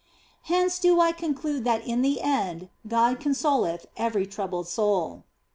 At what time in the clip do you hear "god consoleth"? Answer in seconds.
2.87-3.85